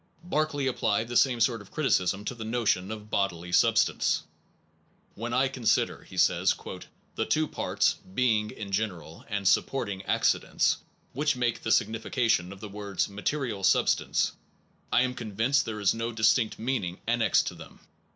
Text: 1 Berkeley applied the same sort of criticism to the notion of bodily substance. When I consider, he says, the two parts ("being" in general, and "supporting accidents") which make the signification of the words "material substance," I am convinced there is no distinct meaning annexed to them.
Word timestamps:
1 0.23 0.29
Berkeley 0.31 0.65
applied 0.65 1.07
the 1.07 1.15
same 1.15 1.39
sort 1.39 1.61
of 1.61 1.69
criticism 1.69 2.25
to 2.25 2.33
the 2.33 2.43
notion 2.43 2.89
of 2.89 3.11
bodily 3.11 3.51
substance. 3.51 4.23
When 5.13 5.31
I 5.31 5.47
consider, 5.47 6.03
he 6.05 6.17
says, 6.17 6.55
the 7.13 7.25
two 7.27 7.47
parts 7.47 7.97
("being" 8.15 8.49
in 8.49 8.71
general, 8.71 9.23
and 9.29 9.47
"supporting 9.47 10.01
accidents") 10.07 10.77
which 11.13 11.35
make 11.35 11.61
the 11.61 11.71
signification 11.71 12.51
of 12.51 12.61
the 12.61 12.69
words 12.69 13.09
"material 13.09 13.63
substance," 13.63 14.31
I 14.91 15.03
am 15.03 15.13
convinced 15.13 15.65
there 15.65 15.79
is 15.79 15.93
no 15.93 16.11
distinct 16.11 16.57
meaning 16.57 16.99
annexed 17.07 17.45
to 17.49 17.53
them. 17.53 17.79